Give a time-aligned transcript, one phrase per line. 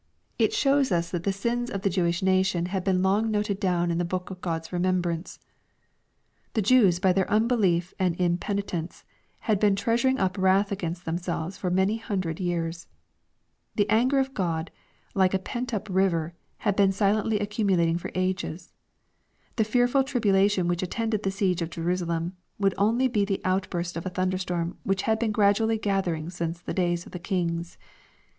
[0.39, 3.91] It shows us that the sins of the Jewish nation had been long noted down
[3.91, 5.37] in the book of God's remembrance.
[6.55, 6.97] 16* 370 EXPOSITORY THOUGHTS.
[6.97, 9.03] The Jews by their unbelief and impenitence,
[9.41, 12.87] had been treasuring up wrath against themselves for many hun dred years.
[13.75, 14.71] The anger of God,
[15.13, 16.33] like a pent up river,
[16.65, 18.73] had been silently accumulating for ages.
[19.57, 24.07] The fearful tribulation which attended the siege of Jerusalem, would on*y be the outburst of
[24.07, 27.77] a thunderstorm which had been gradually gathering since the days of the kings.